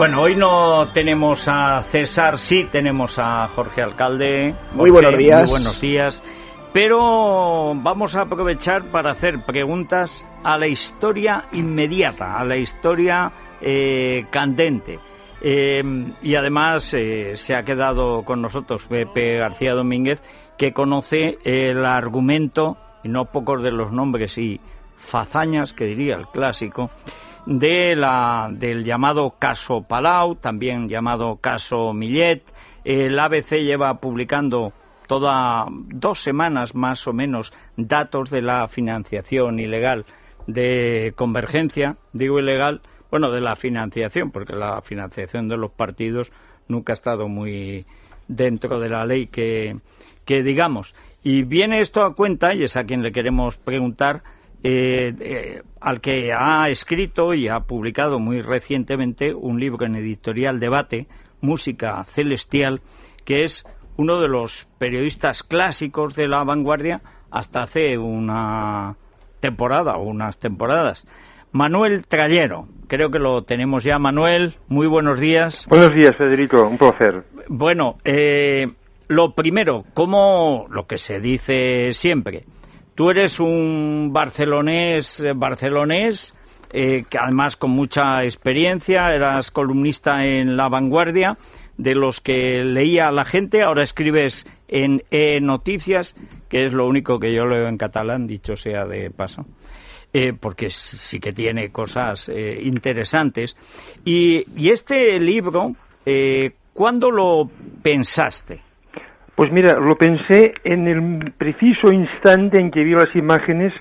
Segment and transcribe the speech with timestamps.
[0.00, 4.54] Bueno, hoy no tenemos a César, sí tenemos a Jorge Alcalde.
[4.72, 5.42] muy buenos días.
[5.42, 6.22] Muy buenos días.
[6.72, 14.26] Pero vamos a aprovechar para hacer preguntas a la historia inmediata, a la historia eh,
[14.30, 15.00] candente.
[15.42, 15.82] Eh,
[16.22, 20.22] y además eh, se ha quedado con nosotros Pepe García Domínguez,
[20.56, 24.60] que conoce el argumento, y no pocos de los nombres y
[24.96, 26.90] fazañas, que diría el clásico,
[27.46, 32.44] de la, del llamado caso Palau, también llamado caso Millet.
[32.84, 34.72] El ABC lleva publicando
[35.10, 40.06] toda dos semanas más o menos datos de la financiación ilegal
[40.46, 46.30] de Convergencia, digo ilegal, bueno, de la financiación, porque la financiación de los partidos
[46.68, 47.86] nunca ha estado muy
[48.28, 49.74] dentro de la ley que,
[50.28, 50.94] digamos.
[51.24, 54.22] Y viene esto a cuenta, y es a quien le queremos preguntar,
[54.62, 60.60] eh, eh, al que ha escrito y ha publicado muy recientemente un libro en editorial
[60.60, 61.08] Debate,
[61.40, 62.80] Música Celestial,
[63.24, 63.64] que es
[64.00, 68.96] uno de los periodistas clásicos de la vanguardia hasta hace una
[69.40, 71.06] temporada o unas temporadas.
[71.52, 73.98] Manuel Trallero, creo que lo tenemos ya.
[73.98, 75.66] Manuel, muy buenos días.
[75.68, 77.24] Buenos días, Federico, un placer.
[77.48, 78.68] Bueno, eh,
[79.08, 82.46] lo primero, como lo que se dice siempre,
[82.94, 86.34] Tú eres un barcelonés, eh, barcelonés
[86.72, 91.38] eh, que además con mucha experiencia, eras columnista en La Vanguardia,
[91.82, 96.14] de los que leía a la gente, ahora escribes en E Noticias,
[96.48, 99.46] que es lo único que yo leo en catalán, dicho sea de paso.
[100.12, 103.56] Eh, porque sí que tiene cosas interesantes.
[104.04, 105.76] Y, este libro,
[106.72, 107.48] ¿cuándo lo
[107.80, 108.60] pensaste?
[109.40, 113.72] Pues mira, lo pensé en el preciso instante en que vi las imágenes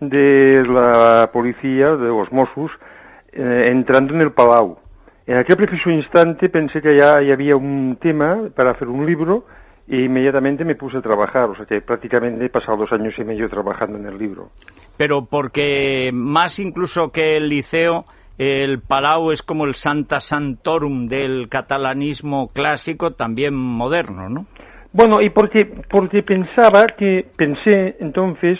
[0.00, 2.72] de la policía, de los Mossos,
[3.32, 4.78] eh, entrando en el Palau.
[5.26, 9.44] En aquel preciso instante pensé que ya, había un tema para hacer un libro
[9.88, 13.24] e inmediatamente me puse a trabajar, o sea que prácticamente he pasado dos años y
[13.24, 14.50] medio trabajando en el libro.
[14.96, 18.04] Pero porque más incluso que el liceo,
[18.38, 24.46] el Palau es como el Santa Santorum del catalanismo clásico, también moderno, ¿no?
[24.92, 28.58] Bueno, y porque, porque pensaba que, pensé entonces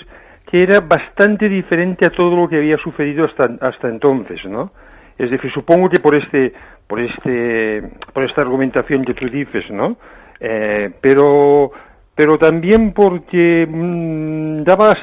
[0.50, 4.72] que era bastante diferente a todo lo que había sucedido hasta, hasta entonces, ¿no?
[5.18, 6.52] Es decir, supongo que por este,
[6.86, 7.82] por este,
[8.12, 9.96] por esta argumentación que tú dices, ¿no?
[10.40, 11.70] Eh, pero,
[12.14, 14.94] pero también porque mmm, daba,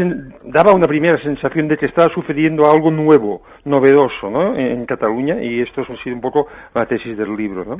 [0.43, 4.55] daba una primera sensación de que estaba sucediendo algo nuevo, novedoso, ¿no?
[4.55, 7.77] En, en Cataluña, y esto ha sido un poco la tesis del libro, ¿no?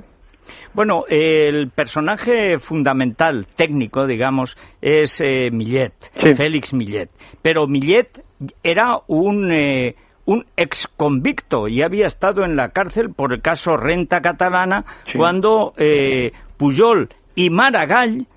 [0.74, 5.94] Bueno, el personaje fundamental, técnico, digamos, es eh, Millet,
[6.36, 7.10] Félix Millet.
[7.42, 8.24] Pero Millet
[8.64, 9.96] era un, eh,
[10.26, 15.74] un ex convicto y había estado en la cárcel por el caso Renta Catalana cuando
[15.78, 18.28] eh, Pujol y Maragall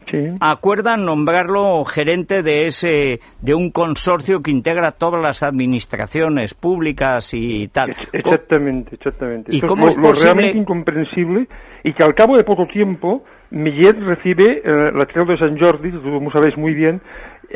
[0.40, 7.68] acuerdan nombrarlo gerente de ese de un consorcio que integra todas las administraciones públicas y
[7.68, 7.90] tal.
[8.12, 9.54] Exactamente, exactamente.
[9.54, 11.48] ¿Y cómo es lo, realmente incomprensible
[11.82, 15.90] y que al cabo de poco tiempo Millet recibe eh, la Creu de San Jordi,
[15.90, 17.00] como sabéis muy bien,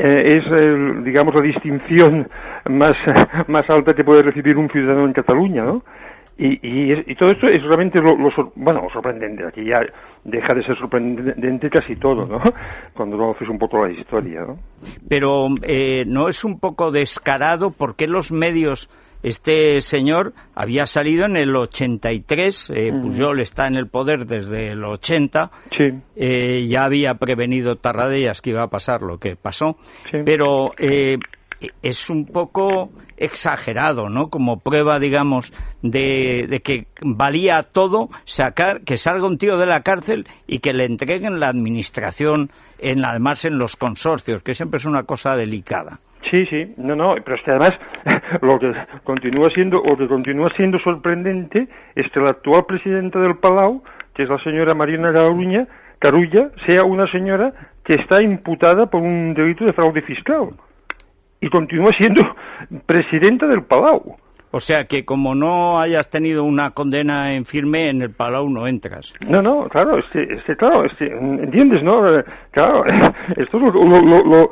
[0.01, 2.29] eh, es, digamos, la distinción
[2.71, 2.97] más,
[3.49, 5.83] más alta que puede recibir un ciudadano en Cataluña, ¿no?
[6.41, 8.17] Y, y, todo esto es realmente lo,
[8.55, 9.45] bueno, sorprendente.
[9.45, 9.81] Aquí ya
[10.23, 12.39] deja de ser sorprendente casi todo, ¿no?
[12.95, 14.57] Cuando conoces un poco la historia, ¿no?
[15.09, 18.89] Pero eh, no es un poco descarado porque los medios
[19.23, 24.85] este señor había salido en el 83, eh, Pujol está en el poder desde el
[24.85, 25.85] 80, sí.
[26.17, 29.77] eh, ya había prevenido Tarradellas que iba a pasar lo que pasó,
[30.25, 31.19] pero eh,
[31.83, 34.31] es un poco exagerado, ¿no?
[34.31, 40.27] Como prueba, digamos, de, que valía todo sacar, que salga un tío de la cárcel
[40.47, 45.03] y que le entreguen la administración, en, además en los consorcios, que siempre es una
[45.03, 46.01] cosa delicada.
[46.31, 47.75] Sí, sí, no, no, pero es que además
[48.43, 48.73] lo que
[49.05, 53.83] continúa siendo, o que continúa siendo sorprendente es que la actual presidenta del Palau,
[54.15, 55.67] que es la señora Marina Caruña,
[55.99, 57.53] Carulla, sea una señora
[57.85, 60.49] que está imputada por un delito de fraude fiscal
[61.41, 62.21] y continúa siendo
[62.87, 64.17] presidenta del Palau.
[64.59, 68.67] O sea que como no hayas tenido una condena en firme, en el Palau no
[68.67, 69.15] entras.
[69.31, 72.19] No, no, claro, este, este claro, este, entiendes, ¿no?
[72.19, 72.83] Eh, claro,
[73.37, 74.51] esto lo, lo,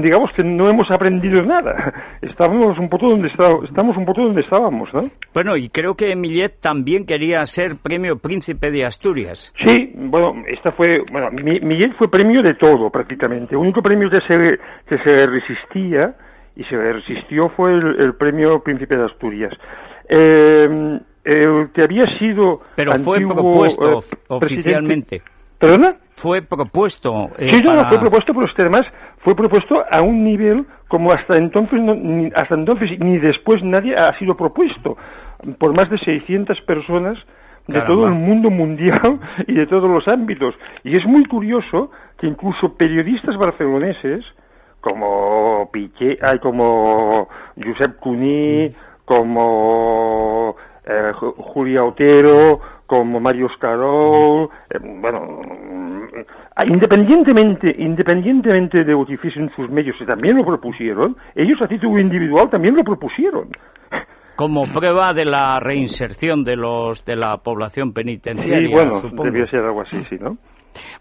[0.00, 1.92] digamos que no hemos aprendido nada.
[2.22, 5.02] Estamos un poco donde estamos un poco donde estábamos, ¿no?
[5.34, 9.52] Bueno, y creo que Millet también quería ser premio Príncipe de Asturias.
[9.62, 13.56] Sí, bueno, esta fue, bueno, Millet fue premio de todo prácticamente.
[13.56, 14.58] El único premio que se
[14.88, 16.14] que se resistía
[16.56, 19.52] y se resistió fue el, premio Príncipe de Asturias.
[20.08, 22.60] Eh, el que había sido.
[22.76, 25.22] Pero fue propuesto eh, oficialmente.
[25.58, 25.96] ¿Perdona?
[26.16, 27.30] Fue propuesto.
[27.38, 28.86] Eh, sí, no, fue propuesto, pero además
[29.18, 34.16] fue propuesto a un nivel como hasta entonces, ni, hasta entonces ni después nadie ha
[34.18, 34.96] sido propuesto
[35.58, 37.18] por más de 600 personas
[37.66, 40.54] de todo el mundo mundial y de todos los ámbitos.
[40.84, 44.24] Y es muy curioso que incluso periodistas barceloneses
[44.84, 47.26] como Piqué, hay como
[47.56, 48.70] Josep Cuní,
[49.06, 50.54] como
[50.84, 59.50] eh, Julia Otero, como Mario Scarol, eh, bueno, mm, independientemente, independientemente de lo que hiciesen
[59.56, 63.48] sus medios, que también lo propusieron, ellos a título individual también lo propusieron.
[64.36, 68.66] Como prueba de la reinserción de los de la población penitenciaria.
[68.66, 70.36] Sí, bueno, debía ser algo así, sí, ¿no?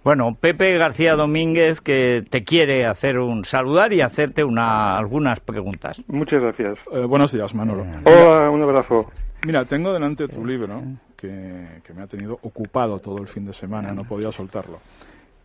[0.04, 6.02] Bueno, Pepe García Domínguez, que te quiere hacer un saludar y hacerte una, algunas preguntas.
[6.08, 6.78] Muchas gracias.
[6.92, 7.86] Eh, buenos días, Manolo.
[8.06, 9.08] Hola, un abrazo.
[9.46, 10.82] Mira, tengo delante tu libro,
[11.18, 14.80] que, que me ha tenido ocupado todo el fin de semana, no podía soltarlo.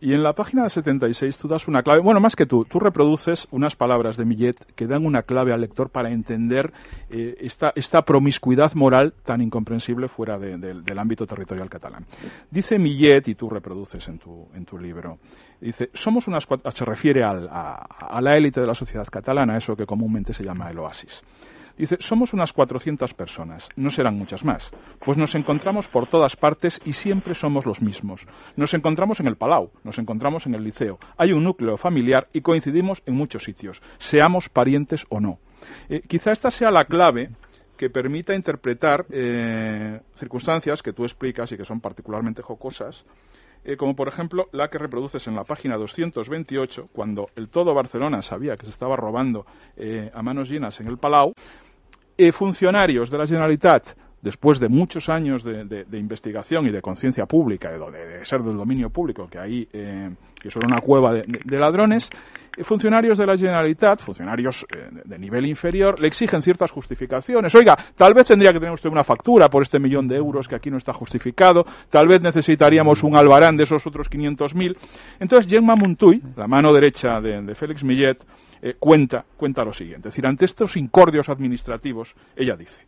[0.01, 3.47] Y en la página 76 tú das una clave, bueno, más que tú, tú reproduces
[3.51, 6.71] unas palabras de Millet que dan una clave al lector para entender
[7.09, 12.05] eh, esta, promiscuidad moral tan incomprensible fuera del ámbito territorial catalán.
[12.49, 15.19] Dice Millet, y tú reproduces en tu, en tu libro,
[15.59, 19.85] dice, somos unas se refiere a, a la élite de la sociedad catalana, eso que
[19.85, 21.21] comúnmente se llama el oasis.
[21.79, 26.81] Dice, somos unas 400 personas, no serán muchas más, pues nos encontramos por todas partes
[26.83, 28.27] y siempre somos los mismos.
[28.57, 32.41] Nos encontramos en el Palau, nos encontramos en el liceo, hay un núcleo familiar y
[32.41, 35.39] coincidimos en muchos sitios, seamos parientes o no.
[35.87, 37.29] Eh, quizá esta sea la clave
[37.77, 43.05] que permita interpretar eh, circunstancias que tú explicas y que son particularmente jocosas,
[43.63, 48.21] eh, como por ejemplo la que reproduces en la página 228, cuando el todo Barcelona
[48.21, 49.45] sabía que se estaba robando
[50.13, 51.33] a manos llenas en el Palau,
[52.33, 58.25] funcionarios de la Generalitat, después de muchos años de, investigación y de conciencia pública, de,
[58.25, 62.09] ser del dominio público, que ahí, eh, que son una cueva de, ladrones,
[62.57, 64.65] eh, funcionarios de la Generalitat, funcionarios
[65.05, 67.53] de nivel inferior, le exigen ciertas justificaciones.
[67.55, 70.55] Oiga, tal vez tendría que tener usted una factura por este millón de euros que
[70.55, 74.75] aquí no está justificado, tal vez necesitaríamos un albarán de esos otros 500.000.
[75.19, 78.17] Entonces, Gemma Montuy, la mano derecha de, Félix Millet,
[78.61, 80.09] eh, cuenta, cuenta lo siguiente.
[80.09, 82.85] Es decir, ante estos incordios administrativos, ella dice,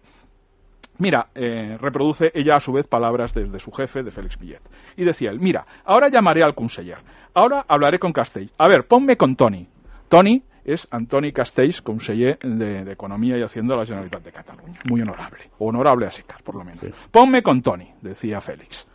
[0.97, 4.61] Mira, eh, reproduce ella a su vez palabras desde su jefe, de Félix Millet.
[4.95, 6.99] Y decía él, mira, ahora llamaré al conseller,
[7.33, 8.51] ahora hablaré con Castell.
[8.57, 9.67] A ver, ponme con Tony.
[10.09, 14.79] Tony es Antoni Castells, conseller de, Economía y Hacienda de la Generalitat de Cataluña.
[14.85, 16.83] Muy honorable, honorable a secas, por lo menos.
[17.09, 18.85] Ponme con Tony, decía Félix.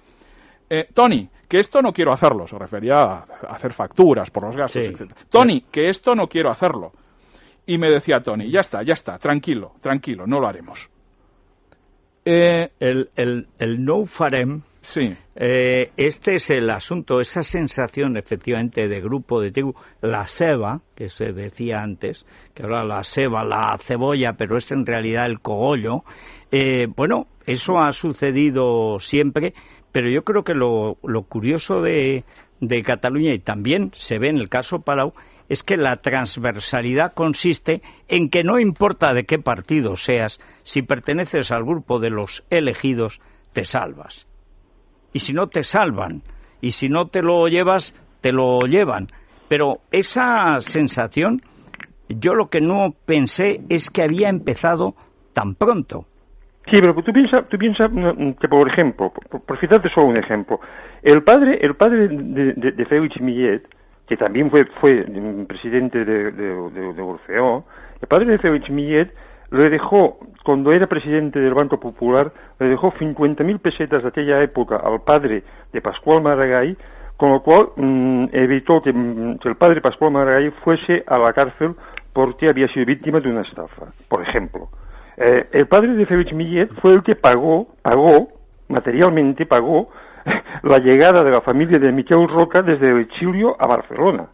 [0.69, 4.87] Eh, Tony, que esto no quiero hacerlo, se refería a hacer facturas por los gastos,
[4.87, 5.13] etc.
[5.29, 6.93] Tony, que esto no quiero hacerlo.
[7.67, 10.89] Y me decía Tony, ya está, ya está, tranquilo, tranquilo, no lo haremos.
[12.27, 15.17] Eh, el, el, el no farem, sí.
[15.37, 21.09] Eh, este es el asunto, esa sensación efectivamente de grupo de tribu, la seba, que
[21.09, 26.05] se decía antes, que ahora la seba, la cebolla, pero es en realidad el cogollo.
[26.97, 29.55] bueno, eso ha sucedido siempre
[29.97, 32.23] pero yo creo que lo, curioso de,
[32.85, 35.15] Cataluña, y también se ve en el caso Palau,
[35.49, 41.53] es que la transversalidad consiste en que no importa de qué partido seas, si perteneces
[41.53, 43.21] al grupo de los elegidos,
[43.53, 44.27] te salvas.
[45.13, 46.23] Y si no te salvan,
[46.61, 49.09] y si no te lo llevas, te lo llevan.
[49.49, 51.41] Pero esa sensación,
[52.09, 54.95] yo lo que no pensé es que había empezado
[55.33, 56.07] tan pronto.
[56.65, 57.59] Sí, pero tú piensas tú
[58.41, 59.13] que, por ejemplo,
[59.47, 60.59] por, citarte solo un ejemplo,
[61.03, 63.63] el padre, el padre de, de, Félix Millet,
[64.07, 65.05] que también fue, fue
[65.49, 67.65] presidente de, de, Orfeo,
[68.01, 69.13] el padre de Félix Millet
[69.51, 74.77] le dejó, cuando era presidente del Banco Popular, le dejó 50.000 pesetas de aquella época
[74.77, 76.77] al padre de Pascual Maragall,
[77.17, 81.33] con lo cual mm, evitó que, mm, que, el padre Pascual Maragall fuese a la
[81.33, 81.75] cárcel
[82.13, 84.69] porque había sido víctima de una estafa, por ejemplo.
[85.17, 88.29] Eh, el padre de Félix Millet fue el que pagó, pagó,
[88.69, 89.91] materialmente pagó,
[90.63, 94.27] la llegada de la familia de Miquel Roca desde el exilio a Barcelona.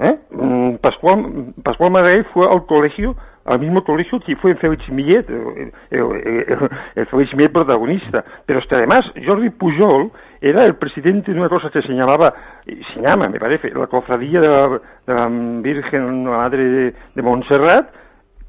[0.00, 0.16] ¿Eh?
[0.30, 3.16] Mm, Pascual, Pascual fue al colegio
[3.48, 8.22] al mismo colegio que fue Félix Millet, el, el, el, Félix Millet protagonista.
[8.44, 12.32] Pero es que además Jordi Pujol era el presidente de una cosa que se llamaba,
[12.66, 14.68] se llama, me parece, la cofradía de la,
[15.06, 15.28] de la
[15.62, 17.88] Virgen, la Madre de, de Montserrat,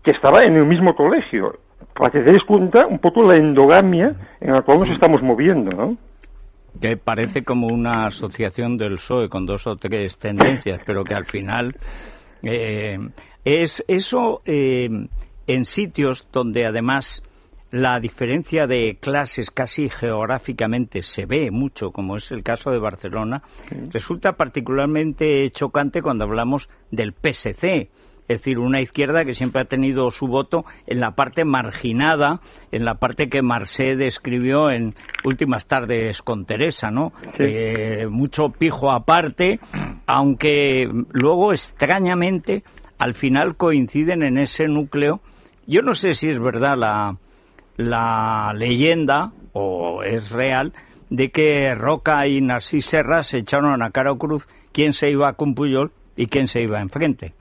[0.04, 1.54] que estaba en el mismo colegio.
[1.94, 5.72] Para que te des cuenta un poco la endogamia en la cual nos estamos moviendo,
[5.72, 5.98] ¿no?
[6.80, 11.26] Que parece como una asociación del PSOE con dos o tres tendencias, pero que al
[11.26, 11.76] final
[12.44, 12.98] eh,
[13.44, 14.90] es eso eh,
[15.48, 17.24] en sitios donde además
[17.72, 23.44] la diferencia de clases casi geográficamente se ve mucho, como es el caso de Barcelona,
[23.92, 27.90] resulta particularmente chocante cuando hablamos del PSC,
[28.30, 32.86] es decir, una izquierda que siempre ha tenido su voto en la parte marginada, en
[32.86, 34.94] la parte que Marcé describió en
[35.24, 37.12] Últimas tardes con Teresa, ¿no?
[37.40, 39.60] Eh, mucho pijo aparte,
[40.06, 42.64] aunque luego extrañamente
[43.00, 45.22] al final coinciden en ese núcleo.
[45.66, 47.18] Yo no sé si es verdad la,
[47.78, 50.74] la leyenda o es real
[51.10, 55.34] de que Roca y Narcís Serra se echaron a cara o cruz quién se iba
[55.34, 57.34] con Puyol y quién se iba enfrente.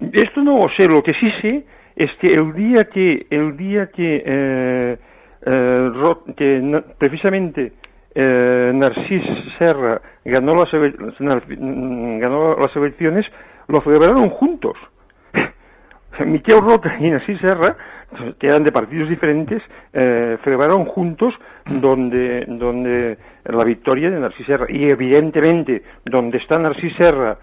[0.00, 1.64] Esto no lo sé, lo que sí sé
[1.96, 4.98] es que el día que, el día que, eh,
[5.46, 5.90] eh,
[6.36, 7.72] que precisamente
[8.14, 9.22] eh, Narcís
[9.58, 13.26] Serra ganó las, ganó las elecciones,
[13.68, 14.76] lo celebraron juntos.
[16.26, 17.76] Miquel Roca y Narcís Serra,
[18.38, 21.34] que eran de partidos diferentes, eh, celebraron juntos
[21.66, 24.66] donde, donde la victoria de Narcís Serra.
[24.68, 27.36] Y evidentemente, donde está Narcís Serra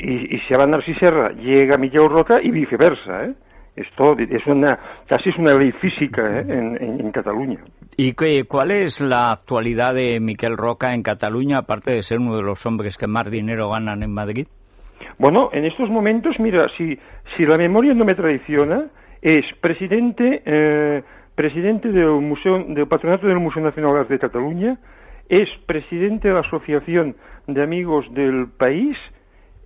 [0.00, 3.34] y, y se va Narcís Serra, llega Miquel Roca y viceversa, ¿eh?
[3.76, 4.78] Esto es una,
[5.08, 6.40] casi es una ley física ¿eh?
[6.40, 7.60] en, en, en, Cataluña.
[7.96, 12.36] ¿Y qué, cuál es la actualidad de Miquel Roca en Cataluña, aparte de ser uno
[12.36, 14.48] de los hombres que más dinero ganan en Madrid?
[15.18, 16.98] Bueno, en estos momentos, mira, si,
[17.36, 18.86] si la memoria no me traiciona,
[19.22, 21.02] es presidente, eh,
[21.34, 24.78] presidente del, Museo, del Patronato del Museo Nacional de Cataluña,
[25.28, 27.14] es presidente de la Asociación
[27.46, 28.96] de Amigos del País,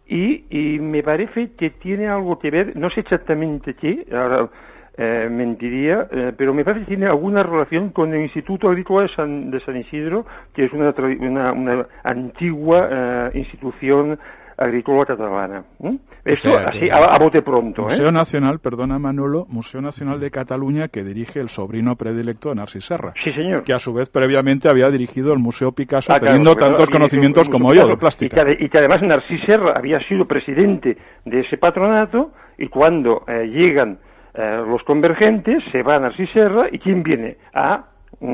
[0.06, 4.50] y, y, me parece que tiene algo que ver, no sé exactamente qué, ahora
[4.96, 9.14] eh, mentiría, eh, pero me parece que tiene alguna relación con el Instituto Agrícola de
[9.14, 14.18] San, de San Isidro, que es una, una, una antigua eh, institución
[14.56, 15.64] agrícola catalana.
[15.82, 15.96] ¿eh?
[16.24, 17.82] Esto o sea, así, a, a, bote pronto.
[17.82, 18.12] Museo ¿eh?
[18.12, 23.12] Nacional, perdona Manolo, Museo Nacional de Cataluña que dirige el sobrino predilecto de Narcís Serra.
[23.22, 23.64] Sí, señor.
[23.64, 27.48] Que a su vez previamente había dirigido el Museo Picasso ah, teniendo claro, tantos conocimientos
[27.48, 28.42] como yo de plástica.
[28.42, 33.24] Y que, y que, además Narcís Serra había sido presidente de ese patronato y cuando
[33.26, 33.98] eh, llegan
[34.34, 37.36] eh, los convergentes se va Narcís Serra y ¿quién viene?
[37.52, 37.84] Ah,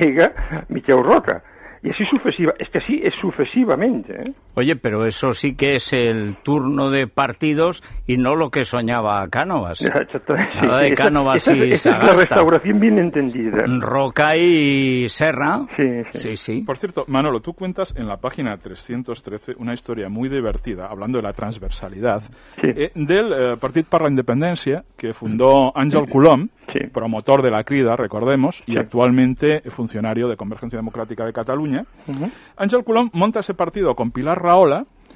[0.00, 0.32] llega
[0.68, 1.42] Miquel Roca
[1.82, 4.12] y así sucesiva, es que así es sucesivamente.
[4.12, 4.32] ¿eh?
[4.54, 9.26] Oye, pero eso sí que es el turno de partidos y no lo que soñaba
[9.28, 9.82] Cánovas.
[10.62, 13.64] Nada de Cánovas esa, y esa, esa es la restauración bien entendida.
[13.80, 15.66] Roca y Serra.
[15.76, 16.18] Sí, sí.
[16.18, 16.62] sí, sí.
[16.62, 21.22] Por cierto, Manolo, tú cuentas en la página 313 una historia muy divertida, hablando de
[21.22, 22.68] la transversalidad, sí.
[22.76, 26.88] eh, del eh, Partit per la Independencia, que fundó Ángel Colom, sí.
[26.92, 31.69] promotor de la CRIDA, recordemos, y actualmente funcionario de Convergencia Democrática de Cataluña.
[31.78, 32.30] Uh -huh.
[32.56, 34.38] Ángel Colom monta ese partido con Pilar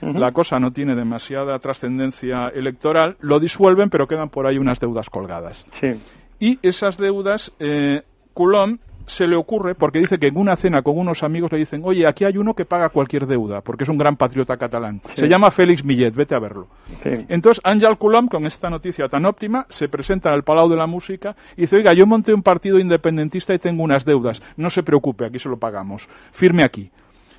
[0.01, 0.19] Uh -huh.
[0.19, 5.09] La cosa no tiene demasiada trascendencia electoral, lo disuelven, pero quedan por ahí unas deudas
[5.09, 5.67] colgadas.
[5.81, 6.01] Sí.
[6.41, 8.03] Y esas deudas, eh,
[8.35, 11.83] Coulomb se le ocurre, porque dice que en una cena con unos amigos le dicen,
[11.85, 15.01] oye, aquí hay uno que paga cualquier deuda, porque es un gran patriota catalán.
[15.15, 15.23] Sí.
[15.23, 16.69] Se llama Félix Millet, vete a verlo.
[17.03, 17.11] Sí.
[17.29, 20.87] Entonces, Ángel Coulomb, con esta noticia tan óptima, se presenta en el Palau de la
[20.87, 24.43] Música y dice, oiga, yo monté un partido independentista y tengo unas deudas.
[24.57, 26.09] No se preocupe, aquí se lo pagamos.
[26.33, 26.91] Firme aquí.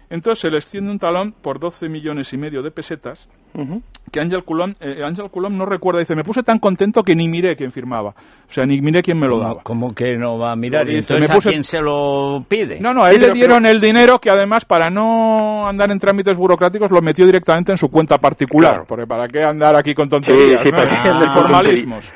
[0.09, 3.81] Entonces se le extiende un talón por 12 millones y medio de pesetas uh -huh.
[4.11, 5.99] que Ángel Coulomb, eh, Ángel Coulomb no recuerda.
[5.99, 8.09] Dice, me puse tan contento que ni miré quién firmaba.
[8.09, 9.63] O sea, ni miré quién me lo daba.
[9.63, 10.89] ¿Cómo que no va a mirar?
[10.89, 11.49] ¿Y entonces puse...
[11.49, 12.79] a quién se lo pide?
[12.79, 13.73] No, no, a él sí, le dieron pero...
[13.73, 17.89] el dinero que además para no andar en trámites burocráticos lo metió directamente en su
[17.89, 18.71] cuenta particular.
[18.71, 18.85] Claro.
[18.87, 20.77] Porque para qué andar aquí con tonterías, sí, sí, ¿no?
[20.79, 22.13] Ah, formalismos.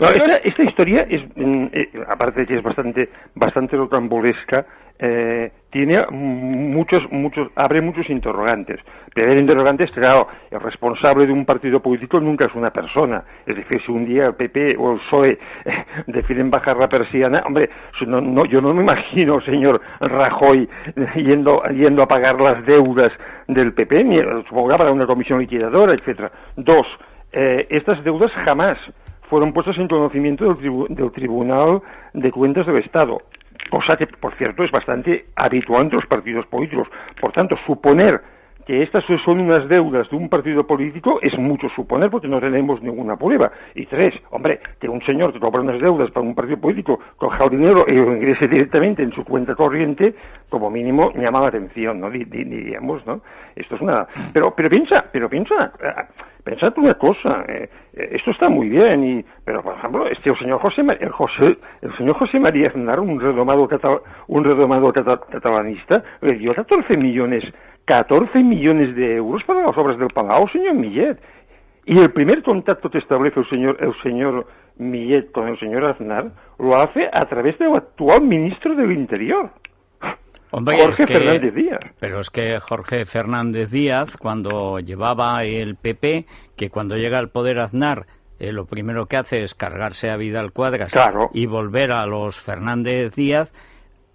[0.00, 4.64] No, esta, esta, historia es, eh, aparte de que es bastante, bastante rocambolesca,
[5.00, 8.80] eh, tiene muchos, muchos, abre muchos interrogantes.
[9.12, 13.22] Primer interrogante es, claro, el responsable de un partido político nunca es una persona.
[13.46, 15.38] Es decir, si un día el PP o el PSOE eh,
[16.06, 17.68] deciden bajar la persiana, hombre,
[18.06, 20.68] no, yo no me imagino, señor Rajoy,
[21.16, 23.12] yendo, yendo a pagar las deudas
[23.46, 26.30] del PP, ni supongo para una comisión liquidadora, etcétera.
[26.56, 26.86] Dos,
[27.32, 28.78] eh, estas deudas jamás
[29.28, 31.82] fueron puestas en conocimiento del, tribu del Tribunal
[32.14, 33.18] de Cuentas del Estado,
[33.70, 36.88] cosa que, por cierto, es bastante habitual entre los partidos políticos.
[37.20, 38.20] Por tanto, suponer
[38.68, 42.82] que estas son unas deudas de un partido político es mucho suponer porque no tenemos
[42.82, 43.50] ninguna prueba.
[43.74, 47.44] Y tres, hombre, que un señor que cobra unas deudas para un partido político coja
[47.44, 50.14] el dinero y lo ingrese directamente en su cuenta corriente,
[50.50, 52.10] como mínimo llama la atención, ¿no?
[52.10, 53.22] Diríamos, ¿no?
[53.56, 54.06] Esto es una...
[54.34, 56.04] Pero, pero piensa, pero piensa, eh,
[56.44, 60.60] pensad una cosa, eh, esto está muy bien, y, pero por ejemplo, este el señor
[60.60, 63.66] José, el, José, el señor José María Aznar, un redomado,
[64.26, 67.44] un redomado catalanista, le dio 14 millones
[67.88, 71.18] 14 millones de euros para las obras del Palau, señor Millet.
[71.86, 76.32] Y el primer contacto que establece el señor, el señor Millet con el señor Aznar
[76.58, 79.50] lo hace a través del actual ministro del Interior.
[80.50, 81.80] Jorge Fernández Díaz.
[81.98, 86.26] Pero es que Jorge Fernández Díaz, cuando llevaba el PP,
[86.58, 88.04] que cuando llega al poder Aznar,
[88.38, 90.92] eh, lo primero que hace es cargarse a Vidal Cuadras
[91.32, 93.50] y volver a los Fernández Díaz,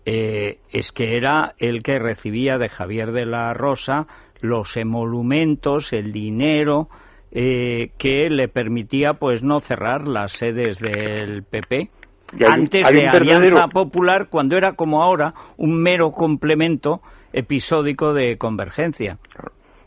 [0.05, 4.07] eh, es que era el que recibía de Javier de la Rosa
[4.41, 6.89] los emolumentos, el dinero
[7.31, 11.89] eh, que le permitía pues no cerrar las sedes del PP.
[12.45, 19.17] antes de Alianza Popular, cuando era como ahora un mero complemento episódico de convergencia.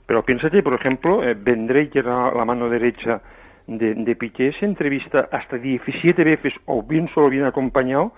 [0.06, 3.20] Pero piénsate, por ejemplo, eh, Vendré, que era la mano derecha
[3.66, 8.12] de, de Piqué, se entrevista hasta 17 veces, o bien solo bien acompañado,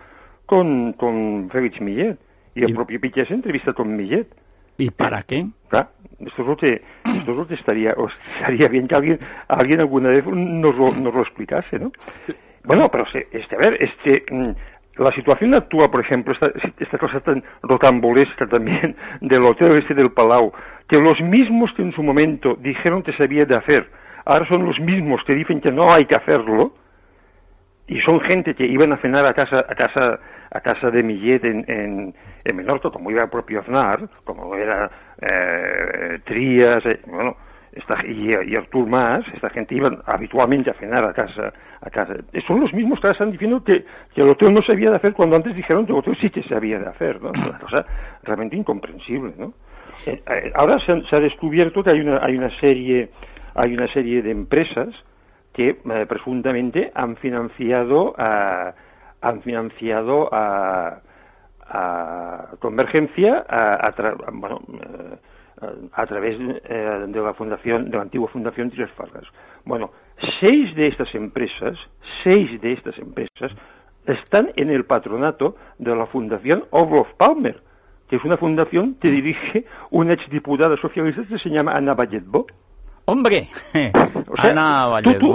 [0.49, 2.17] con, con Félix Millet.
[2.55, 4.26] Y el propio Piqué se entrevista con Millet.
[4.78, 5.47] ¿Y para qué?
[5.69, 7.95] Claro, esto es lo que, esto es lo que estaría,
[8.38, 11.93] estaría bien que alguien, alguien alguna vez nos lo, nos lo explicase, ¿no?
[12.64, 17.21] Bueno, pero este, a ver, este, mm, la situación actual, por ejemplo, esta, esta cosa
[17.21, 20.52] tan rocambolesca también del hotel este del Palau,
[20.88, 23.87] que los mismos que en su momento dijeron que se había de hacer,
[24.25, 26.73] ahora son los mismos que dicen que no hay que hacerlo,
[27.88, 31.45] y son gente que iban a cenar a casa, a casa, a casa de Millet
[31.45, 32.14] en, en,
[32.45, 34.90] en Menorca, como iba el propio Aznar, como era
[35.21, 37.37] eh, Trías, eh, bueno,
[37.73, 42.14] esta, y, y, Artur Mas, esta gente iban habitualmente a cenar a casa, a casa.
[42.47, 44.97] Son los mismos que ahora están diciendo que, que el hotel no se había de
[44.97, 47.31] hacer cuando antes dijeron que el hotel sí que se había de hacer, ¿no?
[47.31, 47.85] Una cosa
[48.25, 49.52] realmente incomprensible, ¿no?
[50.07, 53.11] Eh, eh ahora se, se, ha descubierto que hay una, hay una serie,
[53.55, 54.88] hay una serie de empresas
[55.52, 58.75] que eh, presuntamente han financiado a,
[59.21, 61.01] han financiado a,
[61.69, 63.92] a Convergencia a,
[64.33, 65.16] bueno, eh,
[65.92, 69.25] a, través eh, de la fundación de la antigua fundación Tres Fargas.
[69.64, 69.90] Bueno,
[70.40, 71.77] seis de estas empresas,
[72.23, 73.53] seis de estas empresas
[74.07, 77.61] están en el patronato de la fundación Olof Palmer,
[78.09, 82.47] que es una fundación que dirige una exdiputada socialista que se llama Ana Valletbo.
[83.05, 83.49] Hombre,
[84.29, 84.37] o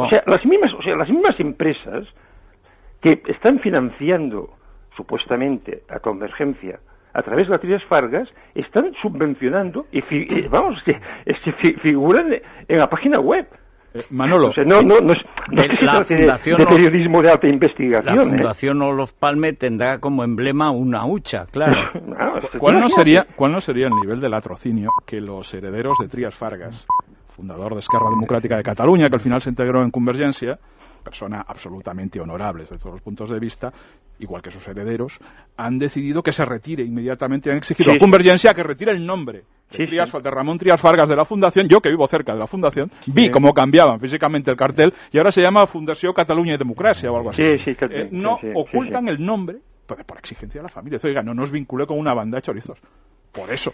[0.10, 2.08] sea, las mismas, o sea, las mismas empresas
[3.04, 4.50] que están financiando
[4.96, 6.80] supuestamente a Convergencia
[7.14, 10.82] a través de las Trias Fargas están subvencionando y vamos
[11.26, 12.34] es que figuran
[12.68, 13.46] en la página web.
[13.94, 14.52] Eh, Manolo.
[14.66, 15.20] no, no, no, es,
[15.84, 18.16] la fundación de, periodismo de alta investigación.
[18.16, 18.26] La ¿eh?
[18.26, 21.92] Fundación Olof Palme tendrá como emblema una hucha, claro.
[22.58, 26.36] ¿Cuál, no sería, ¿Cuál no sería el nivel de latrocinio que los herederos de Trias
[26.36, 26.88] Fargas
[27.34, 30.60] fundador de Esquerra Democrática de Cataluña, que al final se integró en Convergencia,
[31.04, 33.72] persona absolutamente honorable desde todos los puntos de vista,
[34.20, 35.20] igual que sus herederos,
[35.58, 39.86] han decidido que se retire inmediatamente, han exigido a Convergencia que retire el nombre de,
[39.86, 43.30] de, Ramón Trias Fargas de la Fundación, yo que vivo cerca de la Fundación, vi
[43.30, 47.32] cómo cambiaban físicamente el cartel y ahora se llama Fundación Cataluña y Democracia o algo
[47.32, 47.42] así.
[47.44, 51.00] Eh, no ocultan el nombre por, por, exigencia de la familia.
[51.04, 52.80] Oiga, no nos vincule con una banda de chorizos.
[53.32, 53.74] Por eso.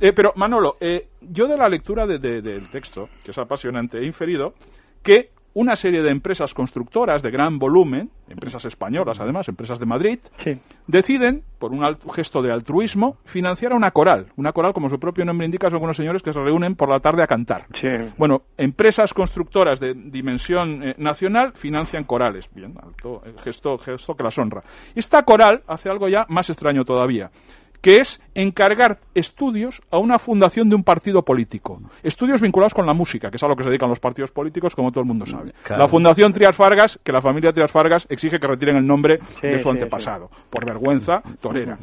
[0.00, 4.54] Eh, pero, Manolo, eh, yo de la lectura del texto, que es apasionante, he inferido
[5.02, 10.18] que una serie de empresas constructoras de gran volumen, empresas españolas además, empresas de Madrid,
[10.86, 14.26] deciden, por un gesto de altruismo, financiar a una coral.
[14.36, 17.00] Una coral, como su propio nombre indica, son unos señores que se reúnen por la
[17.00, 17.64] tarde a cantar.
[18.18, 22.50] Bueno, empresas constructoras de dimensión eh, nacional financian corales.
[22.52, 24.62] Bien, alto, gesto, gesto que las honra.
[24.94, 27.30] Esta coral hace algo ya más extraño todavía
[27.80, 31.80] que es encargar estudios a una fundación de un partido político.
[32.02, 34.74] Estudios vinculados con la música, que es a lo que se dedican los partidos políticos,
[34.74, 35.52] como todo el mundo sabe.
[35.68, 39.58] La Fundación Trias Fargas, que la familia Trias Fargas exige que retiren el nombre de
[39.58, 41.78] su antepasado, por vergüenza torera.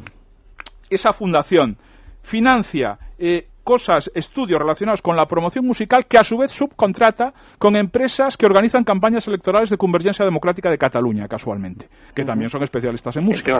[0.90, 1.76] Esa fundación
[2.22, 7.74] financia eh, cosas, estudios relacionados con la promoción musical que a su vez subcontrata con
[7.74, 13.16] empresas que organizan campañas electorales de Convergencia Democrática de Cataluña, casualmente, que también son especialistas
[13.16, 13.58] en música.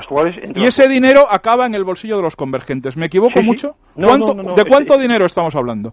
[0.55, 2.97] y ese dinero acaba en el bolsillo de los convergentes.
[2.97, 3.75] ¿Me equivoco mucho?
[3.97, 5.93] ¿De cuánto dinero estamos hablando?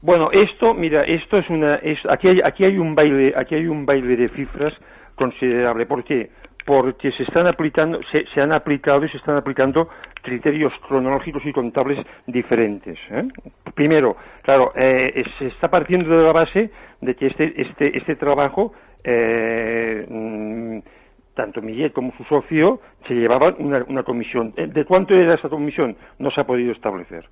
[0.00, 3.66] Bueno, esto, mira, esto es una, es, aquí hay, aquí hay un baile, aquí hay
[3.66, 4.72] un baile de cifras
[5.16, 5.86] considerable.
[5.86, 6.30] ¿Por qué?
[6.68, 9.88] Porque se están aplicando, se, se han aplicado y se están aplicando
[10.20, 12.98] criterios cronológicos y contables diferentes.
[13.10, 13.26] ¿eh?
[13.74, 18.74] Primero, claro, eh, se está partiendo de la base de que este, este, este trabajo,
[19.02, 20.80] eh, mm,
[21.32, 24.52] tanto Millet como su socio, se llevaban una, comisión.
[24.54, 25.96] ¿De cuánto era esa comisión?
[26.18, 27.24] No se ha podido establecer.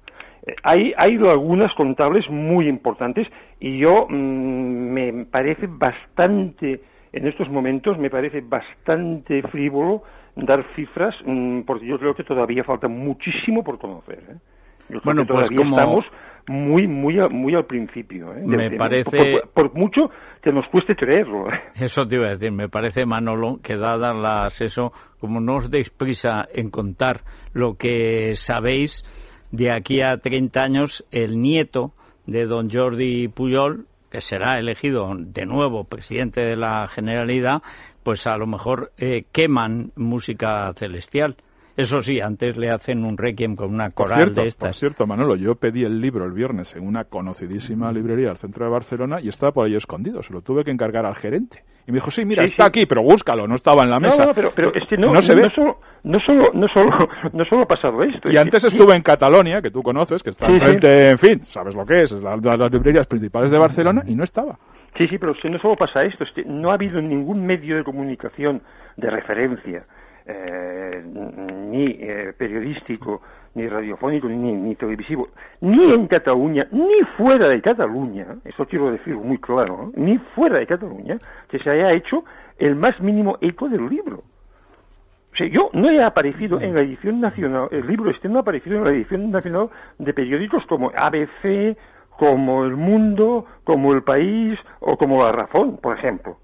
[0.62, 3.29] Hay, hay algunas contables muy importantes
[3.61, 6.81] y yo mm, me parece bastante,
[7.16, 10.02] en estos momentos, me parece bastante frívolo
[10.37, 14.22] dar cifras, mm, porque yo creo que todavía falta muchísimo por conocer.
[14.29, 14.98] ¿eh?
[15.02, 15.70] bueno, pues como...
[15.70, 16.05] estamos
[16.48, 18.35] muy, muy, muy al principio.
[18.35, 18.42] ¿eh?
[18.44, 19.40] Me parece...
[19.55, 20.11] Por, mucho
[20.42, 21.48] que nos cueste creerlo.
[21.48, 21.59] ¿eh?
[21.81, 22.52] Eso te iba a decir.
[22.52, 27.22] Me parece, Manolo, que dadas las eso, como no os deis prisa en contar
[27.55, 29.05] lo que sabéis,
[29.52, 31.92] de aquí a 30 años, el nieto
[32.26, 37.61] de don Jordi Puyol, que será elegido de nuevo presidente de la Generalidad,
[38.02, 41.37] pues a lo mejor eh, queman música celestial.
[41.76, 44.68] Eso sí, antes le hacen un requiem con una coral de estas.
[44.68, 48.64] Por cierto, Manolo, yo pedí el libro el viernes en una conocidísima librería al centro
[48.64, 50.22] de Barcelona y estaba por ahí escondido.
[50.22, 51.62] Se lo tuve que encargar al gerente.
[51.87, 54.25] Y me dijo, sí, mira, está aquí, pero búscalo, no estaba en la mesa.
[54.25, 55.49] No, no, pero, es que no, se ve.
[55.55, 58.29] solo, no solo, no solo, no solo ha pasado esto.
[58.29, 61.87] Y antes estuve en Catalonia, que tú conoces, que está enfrente, en fin, sabes lo
[61.87, 64.59] que es, las librerías principales de Barcelona, y no estaba.
[64.99, 67.85] Sí, sí, pero no solo pasa esto, es que no ha habido ningún medio de
[67.85, 68.62] comunicación
[68.96, 69.85] de referencia,
[70.27, 73.22] eh, ni eh, periodístico,
[73.57, 75.29] ni radiofónico, ni, ni, televisivo,
[75.62, 80.66] ni en Cataluña, ni fuera de Cataluña, eso quiero decirlo muy claro, ni fuera de
[80.66, 81.16] Cataluña,
[81.49, 82.23] que se haya hecho
[82.59, 84.19] el más mínimo eco del libro.
[84.19, 88.42] O sea, yo no he aparecido en la edición nacional, el libro este no ha
[88.42, 91.77] aparecido en la edición nacional de periódicos como ABC,
[92.19, 96.37] como El Mundo, como El País o como La Razón, por ejemplo.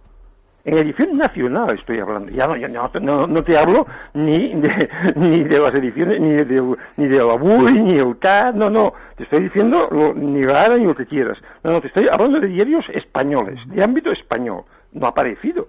[0.65, 2.31] En edición nacional estoy hablando.
[2.31, 7.19] Ya no, no, te hablo ni de, ni de las ediciones, ni de, ni de
[7.19, 8.93] la BUI, ni el CAD, no, no.
[9.17, 11.39] Te estoy diciendo ni la ni lo que quieras.
[11.65, 14.63] No, no, te estoy hablando de diarios españoles, de ámbito español.
[14.93, 15.67] No ha aparecido.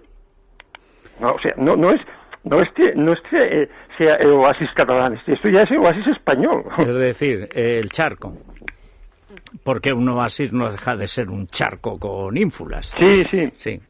[1.20, 2.00] No, o sea, no, no es,
[2.44, 5.78] no es que, no es que eh, sea el oasis catalán, esto ya es el
[5.78, 6.64] oasis español.
[6.78, 8.32] Es decir, el charco
[9.62, 12.92] porque un oasis no deja de ser un charco con ínfulas.
[12.98, 13.52] Sí, sí.
[13.56, 13.80] Sí.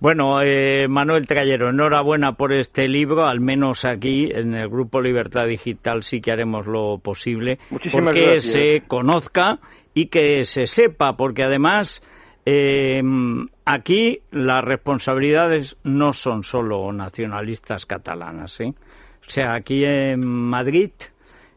[0.00, 5.46] Bueno, eh, Manuel Trayero, enhorabuena por este libro, al menos aquí en el Grupo Libertad
[5.46, 7.58] Digital sí que haremos lo posible
[7.90, 9.58] porque se conozca
[9.94, 12.02] y que se sepa, porque además
[12.46, 13.02] eh,
[13.64, 18.60] aquí las responsabilidades no son solo nacionalistas catalanas.
[18.60, 18.74] ¿eh?
[19.26, 20.92] O sea, aquí en Madrid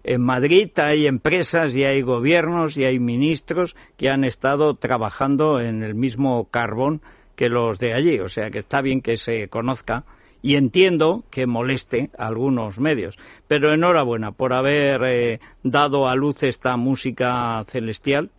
[0.03, 5.83] en Madrid hay empresas y hay gobiernos y hay ministros que han estado trabajando en
[5.83, 7.01] el mismo carbón
[7.41, 8.19] que los de allí.
[8.19, 10.03] O sea que está bien que se conozca
[10.43, 13.17] y entiendo que moleste a algunos medios.
[13.47, 18.29] Pero enhorabuena por haber eh, dado a luz esta música celestial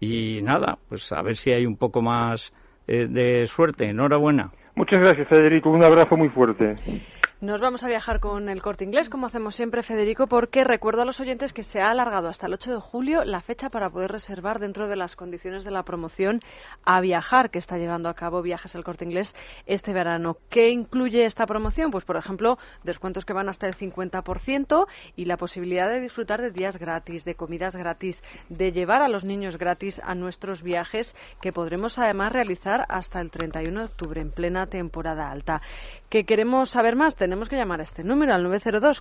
[0.00, 2.54] y nada, pues a ver si hay un poco más
[2.88, 3.90] eh, de suerte.
[3.90, 4.52] Enhorabuena.
[4.74, 5.68] Muchas gracias, Federico.
[5.68, 6.76] Un abrazo muy fuerte.
[7.40, 11.04] Nos vamos a viajar con el corte inglés, como hacemos siempre, Federico, porque recuerdo a
[11.06, 14.12] los oyentes que se ha alargado hasta el 8 de julio la fecha para poder
[14.12, 16.42] reservar dentro de las condiciones de la promoción
[16.84, 20.36] a viajar que está llevando a cabo Viajes el corte inglés este verano.
[20.50, 21.90] ¿Qué incluye esta promoción?
[21.90, 26.50] Pues, por ejemplo, descuentos que van hasta el 50% y la posibilidad de disfrutar de
[26.50, 31.54] días gratis, de comidas gratis, de llevar a los niños gratis a nuestros viajes que
[31.54, 35.62] podremos además realizar hasta el 31 de octubre en plena temporada alta
[36.10, 39.00] que queremos saber más, tenemos que llamar a este número, al 902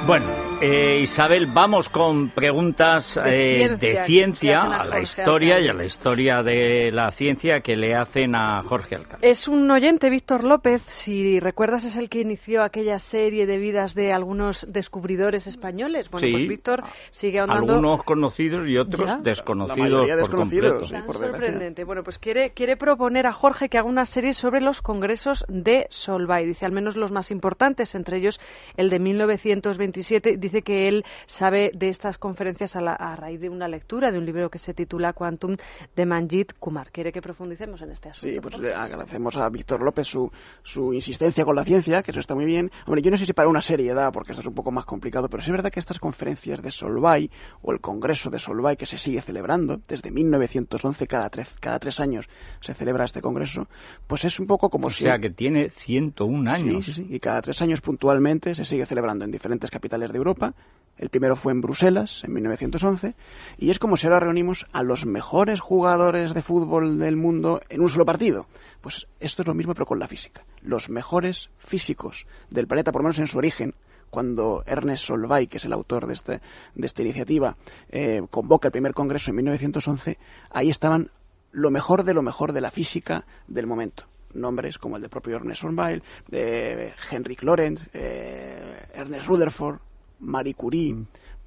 [0.07, 5.61] Bueno, Eh, Isabel, vamos con preguntas De eh, de ciencia, a a la Jorge historia
[5.61, 9.29] y a la historia de la ciencia que le hacen a Jorge Alcalde.
[9.29, 13.95] Es un oyente, Víctor López, si recuerdas, es el que inició aquella serie de vidas
[13.95, 16.09] de algunos descubridores españoles.
[16.11, 16.33] Bueno, Sí.
[16.33, 17.75] pues Víctor sigue ahondando.
[17.75, 19.19] Algunos conocidos y otros Ya.
[19.19, 20.97] desconocidos La por desconocidos, completo.
[20.97, 21.03] sí.
[21.07, 21.85] Por sorprendente.
[21.85, 25.87] Bueno, pues quiere, quiere proponer a Jorge que haga una serie sobre los congresos de
[25.90, 26.47] Solvay.
[26.47, 28.40] Dice al menos los más importantes, entre ellos
[28.79, 30.38] el de 1927.
[30.46, 34.18] Dice que él sabe de estas conferencias a, la- a raíz de una lectura de
[34.18, 35.56] un libro que se titula Quantum
[35.96, 36.90] de Manjit Kumar.
[36.92, 38.32] ¿Quiere que profundicemos en este asunto?
[38.32, 40.30] Sí, pues le agradecemos a Víctor López su,
[40.62, 42.70] su insistencia con la ciencia, que eso está muy bien.
[42.87, 44.85] Hombre, yo no sé si para una serie da, porque esto es un poco más
[44.85, 47.28] complicado, pero sí es verdad que estas conferencias de Solvay,
[47.62, 51.98] o el Congreso de Solvay, que se sigue celebrando desde 1911, cada tres, cada tres
[51.98, 52.28] años
[52.61, 53.66] se celebra este congreso,
[54.06, 55.02] pues es un poco como O si...
[55.02, 56.85] sea que tiene 101 años.
[56.87, 60.18] Sí, sí, sí, y cada tres años puntualmente se sigue celebrando en diferentes capitales de
[60.18, 60.36] Europa.
[60.99, 63.14] El primero fue en Bruselas, en 1911,
[63.59, 67.83] y es como si ahora reunimos a los mejores jugadores de fútbol del mundo en
[67.83, 68.46] un solo partido.
[68.81, 70.44] Pues esto es lo mismo, pero con la física.
[70.62, 73.75] Los mejores físicos del planeta, por lo menos en su origen,
[74.09, 76.40] cuando Ernest Solvay, que es el autor de, este,
[76.75, 77.57] de esta iniciativa,
[77.90, 80.18] eh, convoca el primer congreso en 1911,
[80.51, 81.11] ahí estaban
[81.53, 85.37] lo mejor de lo mejor de la física del momento nombres como el del propio
[85.37, 89.79] Ernest Solvay, de Henrik Lorentz, eh, Ernest Rutherford,
[90.20, 90.96] Marie Curie,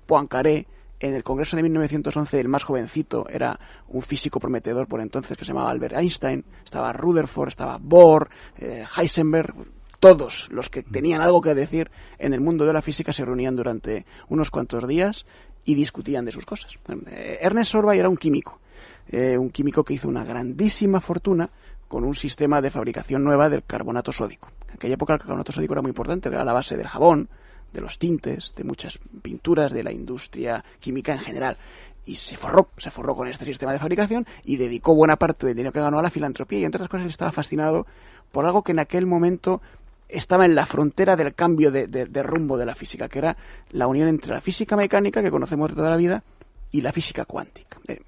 [0.05, 0.67] Poincaré.
[1.01, 5.45] En el Congreso de 1911 el más jovencito era un físico prometedor por entonces que
[5.45, 9.53] se llamaba Albert Einstein, estaba Rutherford, estaba Bohr, eh, Heisenberg,
[9.99, 13.55] todos los que tenían algo que decir en el mundo de la física se reunían
[13.55, 15.25] durante unos cuantos días
[15.65, 16.77] y discutían de sus cosas.
[17.07, 18.59] Eh, Ernest Solvay era un químico,
[19.07, 21.49] eh, un químico que hizo una grandísima fortuna
[21.87, 24.49] con un sistema de fabricación nueva del carbonato sódico.
[24.67, 27.29] En aquella época el carbonato sódico era muy importante, era la base del jabón,
[27.73, 31.57] de los tintes, de muchas pinturas, de la industria química en general.
[32.05, 35.55] Y se forró, se forró con este sistema de fabricación y dedicó buena parte del
[35.55, 37.85] dinero que ganó a la filantropía y entre otras cosas estaba fascinado
[38.31, 39.61] por algo que en aquel momento
[40.07, 43.37] estaba en la frontera del cambio de, de- de rumbo de la física, que era
[43.71, 46.23] la unión entre la física mecánica que conocemos de toda la vida
[46.71, 47.77] y la física cuántica.
[47.87, 47.99] Eh,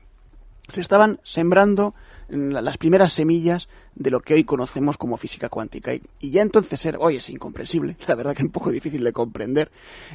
[0.71, 1.93] se estaban sembrando
[2.29, 5.91] la- las primeras semillas de lo que hoy conocemos como física cuántica.
[6.19, 9.12] Y, ya entonces era, oye, es incomprensible, la verdad que es un poco difícil de
[9.12, 9.69] comprender.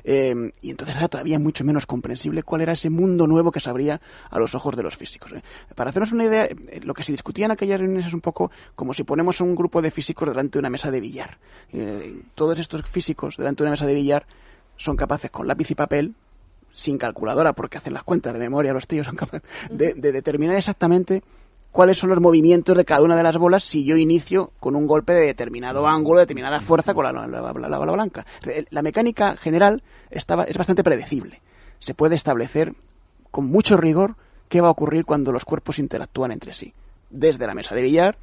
[0.05, 3.69] eh, y entonces era todavía mucho menos comprensible cuál era ese mundo nuevo que se
[3.69, 5.33] abría a los ojos de los físicos.
[5.33, 5.43] eh.
[5.75, 8.51] Para hacernos una idea, eh, lo que se discutía en aquellas reuniones es un poco
[8.75, 11.39] como si ponemos a un grupo de físicos delante de una mesa de billar.
[11.73, 14.27] Eh, todos estos físicos delante de una mesa de billar
[14.79, 16.15] son capaces con lápiz y papel
[16.79, 20.57] sin calculadora, porque hacen las cuentas de memoria, los tíos son capaces de, de determinar
[20.57, 21.23] exactamente
[21.73, 24.87] cuáles son los movimientos de cada una de las bolas si yo inicio con un
[24.87, 28.27] golpe de determinado ángulo, de determinada fuerza con la, la, la- la- la bola blanca.
[28.71, 31.41] La mecánica general estaba, es bastante predecible.
[31.79, 32.75] Se puede establecer
[33.31, 34.17] con mucho rigor
[34.51, 36.75] qué va a ocurrir cuando los cuerpos interactúan entre sí.
[37.11, 38.19] Desde la mesa de billar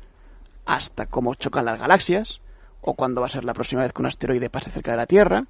[0.65, 2.39] hasta cómo chocan las galaxias,
[2.81, 5.05] o cuándo va a ser la próxima vez que un asteroide pase cerca de la
[5.07, 5.45] Tierra,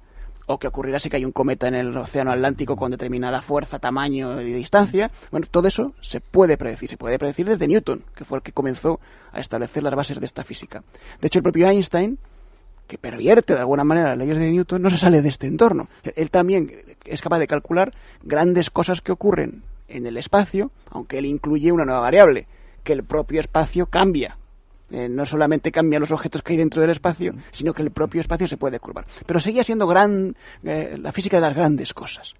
[0.46, 4.40] o qué ocurrirá si cae un cometa en el océano Atlántico con determinada fuerza, tamaño
[4.40, 5.10] y distancia.
[5.30, 8.52] Bueno, todo eso se puede predecir, se puede predecir desde Newton, que fue el que
[8.52, 9.00] comenzó
[9.32, 10.82] a establecer las bases de esta física.
[11.20, 12.18] De hecho, el propio Einstein,
[12.86, 15.88] que pervierte de alguna manera las leyes de Newton, no se sale de este entorno.
[16.02, 16.70] Él también
[17.04, 21.84] es capaz de calcular grandes cosas que ocurren en el espacio, aunque él incluye una
[21.84, 22.46] nueva variable,
[22.82, 24.36] que el propio espacio cambia.
[24.94, 28.20] Eh, no solamente cambian los objetos que hay dentro del espacio, sino que el propio
[28.20, 29.06] espacio se puede curvar.
[29.26, 32.34] Pero seguía siendo gran, eh, la física de las grandes cosas.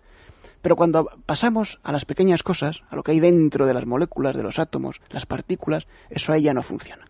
[0.63, 4.37] Pero cuando pasamos a las pequeñas cosas, a lo que hay dentro de las moléculas,
[4.37, 7.09] de los átomos, las partículas, eso ahí ya no funciona.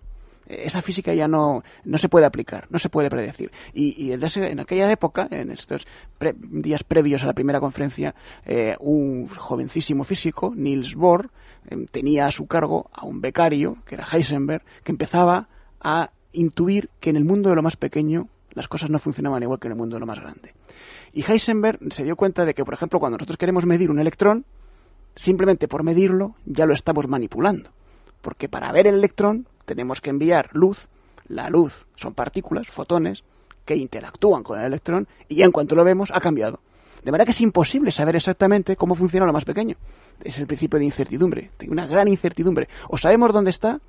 [0.48, 3.52] Eh, Esa física ya no, no se puede aplicar, no se puede predecir.
[3.74, 8.14] Y, en, ese- en aquella época, en estos pre- días previos a la primera conferencia,
[8.80, 11.28] un jovencísimo físico, Niels Bohr,
[11.90, 15.48] tenía a su cargo a un becario, que era Heisenberg, que empezaba
[15.80, 19.58] a intuir que en el mundo de lo más pequeño las cosas no funcionaban igual
[19.58, 20.54] que en el mundo de lo más grande.
[21.12, 24.44] Y Heisenberg se dio cuenta de que, por ejemplo, cuando nosotros queremos medir un electrón,
[25.16, 27.70] simplemente por medirlo ya lo estamos manipulando.
[28.20, 30.88] Porque para ver el electrón tenemos que enviar luz.
[31.26, 33.24] La luz son partículas, fotones,
[33.64, 36.60] que interactúan con el electrón y ya en cuanto lo vemos ha cambiado.
[37.04, 39.76] De manera que es imposible saber exactamente cómo funciona lo más pequeño.
[40.22, 41.50] Es el principio de incertidumbre.
[41.58, 42.68] Tiene una gran incertidumbre.
[42.88, 43.80] O sabemos dónde está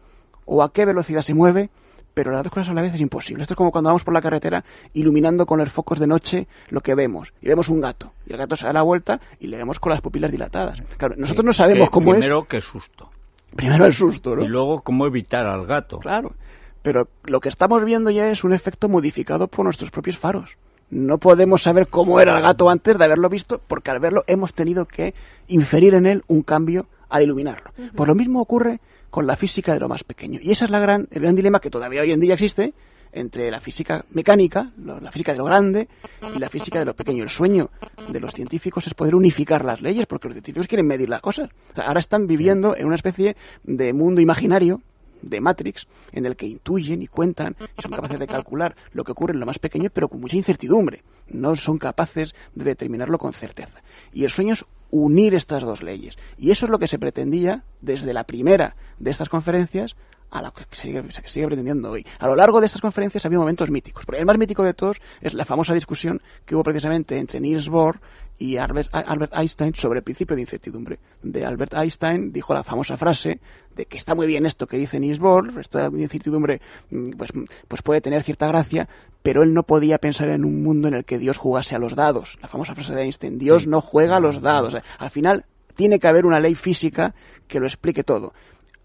[0.46, 1.70] o a qué velocidad se mueve,
[2.14, 3.42] pero las dos cosas a la vez es imposible.
[3.42, 6.82] Esto es como cuando vamos por la carretera iluminando con los focos de noche lo
[6.82, 7.34] que vemos.
[7.42, 8.12] Y vemos un gato.
[8.26, 10.82] Y el gato se da la vuelta y le vemos con las pupilas dilatadas.
[10.98, 13.10] Claro, nosotros no sabemos Que cómo primero, qué susto.
[13.50, 13.56] es.
[13.56, 14.44] Primero el susto, ¿no?
[14.44, 16.00] Y luego, cómo evitar al gato.
[16.00, 16.34] Claro.
[16.82, 20.58] Pero lo que estamos viendo ya es un efecto modificado por nuestros propios faros.
[20.90, 24.54] No podemos saber cómo era el gato antes de haberlo visto, porque al verlo hemos
[24.54, 25.14] tenido que
[25.48, 27.72] inferir en él un cambio al iluminarlo.
[27.96, 30.40] Pues lo mismo ocurre con la física de lo más pequeño.
[30.42, 32.74] Y ese es la gran, el gran dilema que todavía hoy en día existe
[33.16, 35.88] entre la física mecánica, la física de lo grande
[36.36, 37.24] y la física de lo pequeño.
[37.24, 37.70] El sueño
[38.10, 41.50] de los científicos es poder unificar las leyes, porque los científicos quieren medir las cosas.
[41.76, 44.82] ahora están viviendo en una especie de mundo imaginario
[45.26, 49.12] de Matrix, en el que intuyen y cuentan y son capaces de calcular lo que
[49.12, 51.04] ocurre en lo más pequeño, pero con mucha incertidumbre.
[51.28, 53.82] No son capaces de determinarlo con certeza.
[54.14, 56.18] Y el sueño es unir estas dos leyes.
[56.38, 59.96] Y eso es lo que se pretendía desde la primera de estas conferencias
[60.32, 62.06] a la que se sigue, pretendiendo hoy.
[62.20, 64.06] A lo largo de estas conferencias ha habido momentos míticos.
[64.06, 67.70] Pero el más mítico de todos es la famosa discusión que hubo precisamente entre Niels
[67.70, 68.00] Bohr
[68.38, 68.92] y Albert,
[69.34, 71.00] Einstein sobre el principio de incertidumbre.
[71.22, 73.40] De Albert Einstein dijo la famosa frase
[73.76, 77.32] de que está muy bien esto que dice Niels Bohr, esto de incertidumbre mm, pues,
[77.68, 78.90] pues puede tener cierta gracia,
[79.24, 81.96] pero él no podía pensar en un mundo en el que Dios jugase a los
[81.96, 82.38] dados.
[82.42, 84.76] La famosa frase de Einstein, Dios no juega a los dados.
[84.98, 85.46] Al final
[85.76, 87.16] tiene que haber una ley física
[87.48, 88.34] que lo explique todo.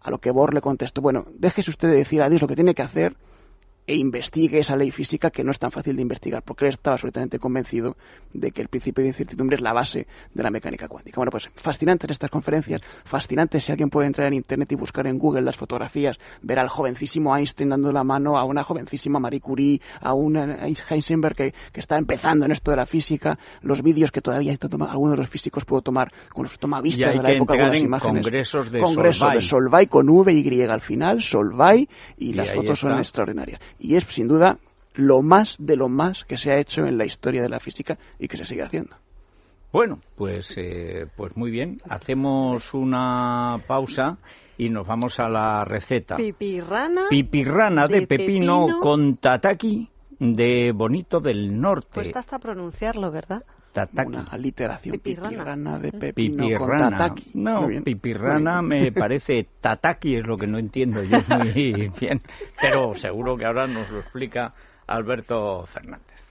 [0.00, 2.54] A lo que Bohr le contestó, bueno, déjese usted de decir a Dios lo que
[2.54, 3.16] tiene que hacer
[3.90, 6.94] e investigue esa ley física que no es tan fácil de investigar, porque él estaba
[6.94, 7.96] absolutamente convencido
[8.32, 11.16] de que el principio de incertidumbre es la base de la mecánica cuántica.
[11.16, 15.18] Bueno, pues fascinantes estas conferencias, fascinantes si alguien puede entrar en Internet y buscar en
[15.18, 19.80] Google las fotografías, ver al jovencísimo Einstein dando la mano a una jovencísima Marie Curie,
[20.00, 24.20] a un Heisenberg que, que está empezando en esto de la física, los vídeos que
[24.20, 24.56] todavía
[24.88, 28.22] algunos de los físicos puedo tomar con los tomavistas de la época, algunas imágenes.
[28.22, 32.96] Congresos de Congreso de Solvay con V y al final, Solvay, y, las fotos son
[32.96, 34.58] extraordinarias y es sin duda
[34.94, 37.98] lo más de lo más que se ha hecho en la historia de la física
[38.18, 38.96] y que se sigue haciendo.
[39.72, 41.80] Bueno, pues, eh, pues muy bien.
[41.88, 44.18] Hacemos una pausa
[44.58, 46.16] y nos vamos a la receta.
[46.16, 47.06] Pipirrana.
[47.08, 49.88] Pipirrana de, pepino, con tataki
[50.18, 51.88] de Bonito del Norte.
[51.94, 53.44] Pues hasta pronunciarlo, ¿verdad?
[54.04, 56.90] Una aliteración pipirrana, de pepino pipirrana.
[56.90, 57.30] tataki.
[57.34, 62.20] No, pipirrana me parece tataki es lo que no entiendo yo muy bien,
[62.60, 64.52] pero seguro que ahora nos lo explica
[64.86, 66.09] Alberto Fernández.